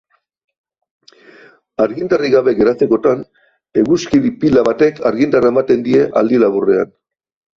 Argindarrik 1.85 2.31
gabe 2.35 2.53
geratzekotan, 2.61 3.21
eguzki-pila 3.83 4.65
batek 4.71 5.03
argindarra 5.13 5.53
ematen 5.55 5.87
die 5.89 6.01
aldi 6.23 6.41
laburrean. 6.45 6.93